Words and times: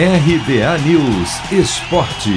RBA 0.00 0.78
News 0.86 1.50
Esporte. 1.50 2.30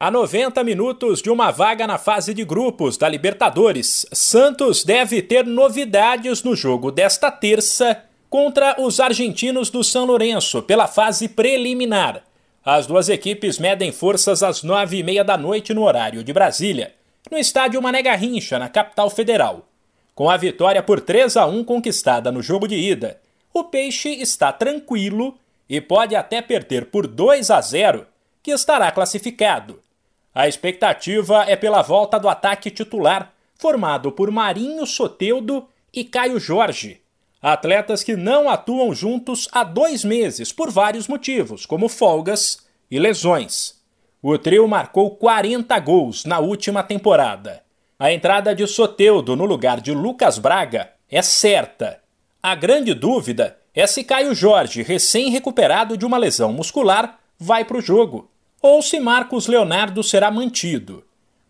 A 0.00 0.10
90 0.10 0.64
minutos 0.64 1.22
de 1.22 1.30
uma 1.30 1.52
vaga 1.52 1.86
na 1.86 1.96
fase 1.96 2.34
de 2.34 2.44
grupos 2.44 2.96
da 2.96 3.08
Libertadores, 3.08 4.04
Santos 4.12 4.82
deve 4.82 5.22
ter 5.22 5.46
novidades 5.46 6.42
no 6.42 6.56
jogo 6.56 6.90
desta 6.90 7.30
terça 7.30 8.02
contra 8.28 8.74
os 8.82 8.98
argentinos 8.98 9.70
do 9.70 9.84
São 9.84 10.04
Lourenço 10.04 10.60
pela 10.60 10.88
fase 10.88 11.28
preliminar. 11.28 12.24
As 12.64 12.84
duas 12.84 13.08
equipes 13.08 13.60
medem 13.60 13.92
forças 13.92 14.42
às 14.42 14.64
nove 14.64 14.96
e 14.98 15.04
meia 15.04 15.22
da 15.22 15.38
noite 15.38 15.72
no 15.72 15.84
horário 15.84 16.24
de 16.24 16.32
Brasília, 16.32 16.94
no 17.30 17.38
estádio 17.38 17.80
Mané 17.80 18.02
Garrincha, 18.02 18.58
na 18.58 18.68
capital 18.68 19.08
federal. 19.08 19.68
Com 20.16 20.28
a 20.28 20.36
vitória 20.36 20.82
por 20.82 21.00
3 21.00 21.36
a 21.36 21.46
1 21.46 21.62
conquistada 21.62 22.32
no 22.32 22.42
jogo 22.42 22.66
de 22.66 22.74
ida, 22.74 23.20
o 23.52 23.64
Peixe 23.64 24.10
está 24.10 24.52
tranquilo 24.52 25.38
e 25.68 25.80
pode 25.80 26.14
até 26.16 26.40
perder 26.40 26.86
por 26.86 27.06
2 27.06 27.50
a 27.50 27.60
0, 27.60 28.06
que 28.42 28.50
estará 28.50 28.90
classificado. 28.90 29.80
A 30.34 30.46
expectativa 30.46 31.44
é 31.48 31.56
pela 31.56 31.82
volta 31.82 32.18
do 32.18 32.28
ataque 32.28 32.70
titular, 32.70 33.32
formado 33.56 34.12
por 34.12 34.30
Marinho 34.30 34.86
Soteudo 34.86 35.68
e 35.92 36.04
Caio 36.04 36.38
Jorge. 36.38 37.00
Atletas 37.40 38.02
que 38.02 38.16
não 38.16 38.48
atuam 38.48 38.94
juntos 38.94 39.48
há 39.52 39.62
dois 39.62 40.04
meses 40.04 40.52
por 40.52 40.70
vários 40.70 41.06
motivos, 41.06 41.66
como 41.66 41.88
folgas 41.88 42.66
e 42.90 42.98
lesões. 42.98 43.78
O 44.22 44.36
trio 44.36 44.66
marcou 44.66 45.12
40 45.16 45.78
gols 45.78 46.24
na 46.24 46.40
última 46.40 46.82
temporada. 46.82 47.62
A 47.98 48.12
entrada 48.12 48.54
de 48.54 48.66
Soteudo 48.66 49.36
no 49.36 49.44
lugar 49.44 49.80
de 49.80 49.92
Lucas 49.92 50.38
Braga 50.38 50.90
é 51.10 51.22
certa. 51.22 52.00
A 52.42 52.54
grande 52.54 52.94
dúvida 52.94 53.56
é 53.74 53.84
se 53.86 54.04
Caio 54.04 54.32
Jorge, 54.32 54.82
recém-recuperado 54.82 55.96
de 55.96 56.06
uma 56.06 56.16
lesão 56.16 56.52
muscular, 56.52 57.18
vai 57.36 57.64
para 57.64 57.78
o 57.78 57.82
jogo 57.82 58.30
ou 58.62 58.80
se 58.82 58.98
Marcos 59.00 59.46
Leonardo 59.46 60.02
será 60.02 60.30
mantido. 60.30 61.04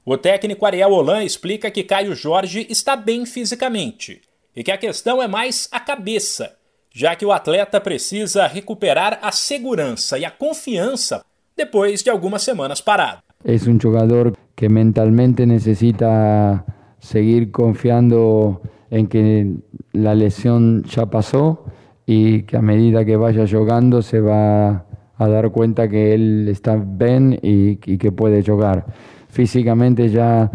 O 0.05 0.17
técnico 0.17 0.65
Ariel 0.65 0.93
Holan 0.93 1.25
explica 1.25 1.71
que 1.71 1.85
Caio 1.85 2.15
Jorge 2.15 2.67
está 2.71 2.97
bem 2.97 3.27
fisicamente 3.27 4.23
e 4.57 4.63
que 4.63 4.71
a 4.71 4.79
questão 4.79 5.23
é 5.23 5.29
mais 5.29 5.69
a 5.71 5.79
cabeça, 5.79 6.57
já 6.91 7.15
que 7.15 7.25
o 7.25 7.33
atleta 7.33 7.81
precisa 7.81 8.47
recuperar 8.47 9.19
a 9.23 9.31
segurança 9.31 10.19
e 10.19 10.25
a 10.25 10.31
confiança 10.31 11.23
depois 11.57 12.03
de 12.03 12.09
algumas 12.09 12.43
semanas 12.43 12.81
parado. 12.81 13.23
É 13.45 13.53
um 13.69 13.79
jogador 13.79 14.35
que 14.57 14.69
mentalmente 14.69 15.45
necessita 15.45 16.65
seguir 16.99 17.51
confiando 17.51 18.61
em 18.91 19.07
que 19.07 19.57
a 19.95 20.13
lesão 20.13 20.83
já 20.87 21.07
passou 21.07 21.67
e 22.07 22.43
que 22.43 22.57
a 22.57 22.63
medida 22.63 23.05
que 23.05 23.17
vaya 23.17 23.47
jogando 23.47 24.03
se 24.03 24.21
vai 24.21 24.81
a 25.19 25.27
dar 25.27 25.51
cuenta 25.51 25.89
que 25.89 26.15
él 26.15 26.49
está 26.49 26.77
bien 26.77 27.39
y, 27.43 27.77
que 27.77 28.13
puede 28.13 28.43
jugar. 28.43 28.87
Físicamente 29.29 30.09
ya, 30.09 30.51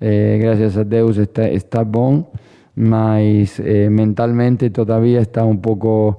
eh, 0.00 0.38
gracias 0.42 0.76
a 0.76 0.84
Deus, 0.84 1.16
está, 1.16 1.48
está 1.48 1.86
mas 2.74 3.60
eh, 3.60 3.88
mentalmente 3.90 4.70
todavía 4.70 5.20
está 5.20 5.44
un 5.44 5.60
poco 5.60 6.16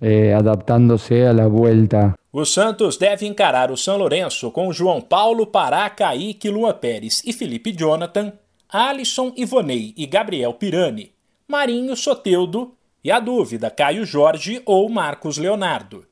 eh, 0.00 0.34
adaptándose 0.34 1.26
a 1.26 1.32
la 1.32 1.46
vuelta. 1.46 2.14
O 2.30 2.44
Santos 2.44 2.98
deve 2.98 3.26
encarar 3.26 3.70
o 3.70 3.76
São 3.76 3.96
Lourenço 3.96 4.50
com 4.50 4.72
João 4.72 5.00
Paulo, 5.00 5.46
Pará, 5.46 5.88
Kaique, 5.88 6.50
Lua 6.50 6.74
Pérez 6.74 7.22
e 7.24 7.32
Felipe 7.32 7.72
Jonathan, 7.72 8.32
Alisson, 8.68 9.32
Ivonei 9.36 9.94
e 9.96 10.06
Gabriel 10.06 10.52
Pirani, 10.54 11.12
Marinho 11.48 11.96
Soteudo 11.96 12.74
e 13.02 13.10
a 13.10 13.20
dúvida 13.20 13.70
Caio 13.70 14.04
Jorge 14.04 14.60
ou 14.66 14.88
Marcos 14.88 15.38
Leonardo. 15.38 16.04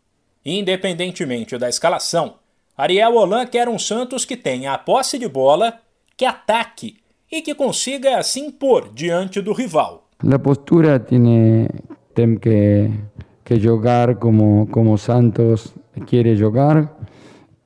Independentemente 0.44 1.58
da 1.58 1.68
escalação, 1.68 2.34
Ariel 2.76 3.16
Holan 3.16 3.46
quer 3.46 3.68
um 3.68 3.78
Santos 3.78 4.24
que 4.24 4.36
tenha 4.36 4.72
a 4.72 4.78
posse 4.78 5.18
de 5.18 5.28
bola, 5.28 5.80
que 6.16 6.24
ataque 6.24 6.96
e 7.30 7.42
que 7.42 7.54
consiga 7.54 8.22
se 8.22 8.40
impor 8.40 8.90
diante 8.92 9.40
do 9.40 9.52
rival. 9.52 10.08
A 10.32 10.38
postura 10.38 11.00
tem, 11.00 11.68
tem 12.14 12.36
que, 12.36 12.90
que 13.44 13.58
jogar 13.58 14.16
como, 14.16 14.68
como 14.70 14.96
Santos 14.96 15.74
quer 16.06 16.34
jogar, 16.36 16.96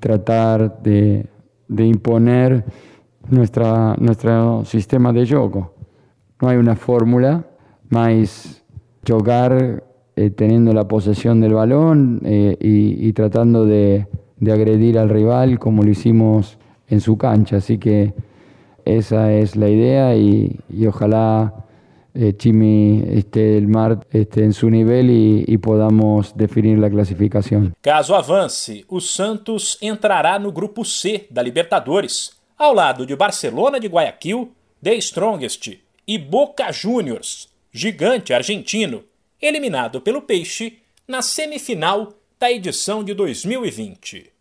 tratar 0.00 0.68
de, 0.68 1.24
de 1.68 1.84
imponer 1.84 2.64
nuestra, 3.30 3.94
nuestro 3.98 4.64
sistema 4.64 5.12
de 5.12 5.24
jogo. 5.24 5.70
Não 6.40 6.48
há 6.48 6.54
uma 6.54 6.76
fórmula, 6.76 7.44
mas 7.90 8.62
jogar 9.06 9.82
eh, 10.14 10.30
teniendo 10.30 10.72
la 10.72 10.86
posesión 10.86 11.40
del 11.40 11.54
balón 11.54 12.20
eh, 12.24 12.56
y, 12.60 13.12
tratando 13.12 13.64
de, 13.64 14.06
de, 14.36 14.52
agredir 14.52 14.98
al 14.98 15.08
rival 15.08 15.58
como 15.58 15.82
lo 15.82 15.90
hicimos 15.90 16.58
en 16.88 17.00
su 17.00 17.16
cancha. 17.16 17.56
Así 17.56 17.78
que 17.78 18.14
esa 18.84 19.32
es 19.32 19.56
la 19.56 19.68
idea 19.68 20.16
y, 20.16 20.60
y 20.68 20.86
ojalá 20.86 21.66
eh, 22.14 22.34
Chimi 22.36 23.04
esté 23.10 23.58
el 23.58 23.68
mar 23.68 24.06
esté 24.10 24.44
en 24.44 24.52
su 24.52 24.70
nivel 24.70 25.10
y, 25.10 25.44
y, 25.46 25.58
podamos 25.58 26.36
definir 26.36 26.78
la 26.78 26.90
clasificación. 26.90 27.74
Caso 27.80 28.16
avance, 28.16 28.84
o 28.88 29.00
Santos 29.00 29.76
entrará 29.80 30.38
no 30.38 30.50
grupo 30.52 30.84
C 30.84 31.26
da 31.30 31.42
Libertadores, 31.42 32.37
ao 32.58 32.74
lado 32.74 33.06
de 33.06 33.14
Barcelona 33.14 33.78
de 33.78 33.86
Guayaquil, 33.86 34.52
The 34.82 34.94
Strongest 34.96 35.78
e 36.06 36.18
Boca 36.18 36.72
Juniors, 36.72 37.48
gigante 37.72 38.34
argentino 38.34 39.04
eliminado 39.40 40.00
pelo 40.00 40.20
Peixe 40.20 40.78
na 41.06 41.22
semifinal 41.22 42.12
da 42.40 42.50
edição 42.50 43.04
de 43.04 43.14
2020. 43.14 44.32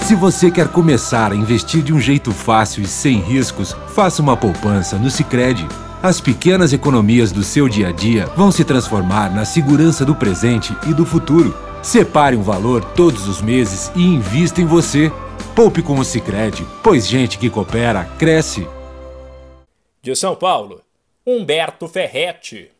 Se 0.00 0.14
você 0.14 0.52
quer 0.52 0.68
começar 0.68 1.32
a 1.32 1.34
investir 1.34 1.82
de 1.82 1.92
um 1.92 2.00
jeito 2.00 2.30
fácil 2.30 2.84
e 2.84 2.86
sem 2.86 3.18
riscos, 3.18 3.72
faça 3.88 4.22
uma 4.22 4.36
poupança 4.36 4.96
no 4.96 5.10
Sicredi. 5.10 5.66
As 6.00 6.20
pequenas 6.20 6.72
economias 6.72 7.32
do 7.32 7.42
seu 7.42 7.68
dia 7.68 7.88
a 7.88 7.92
dia 7.92 8.26
vão 8.36 8.52
se 8.52 8.64
transformar 8.64 9.34
na 9.34 9.44
segurança 9.44 10.04
do 10.04 10.14
presente 10.14 10.72
e 10.88 10.94
do 10.94 11.04
futuro. 11.04 11.56
Separe 11.82 12.36
um 12.36 12.42
valor 12.42 12.84
todos 12.94 13.26
os 13.26 13.42
meses 13.42 13.90
e 13.96 14.02
invista 14.02 14.60
em 14.60 14.66
você. 14.66 15.10
Poupe 15.54 15.82
com 15.82 15.98
o 15.98 16.04
Sicredi, 16.04 16.66
pois 16.82 17.06
gente 17.06 17.38
que 17.38 17.50
coopera 17.50 18.04
cresce. 18.18 18.66
De 20.02 20.14
São 20.14 20.36
Paulo, 20.36 20.82
Humberto 21.26 21.88
Ferretti. 21.88 22.70